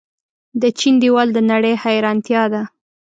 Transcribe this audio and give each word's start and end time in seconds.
د 0.61 0.63
چین 0.79 0.95
دیوال 1.01 1.29
د 1.33 1.37
نړۍ 1.51 1.73
حیرانتیا 1.83 2.43
ده. 2.53 2.63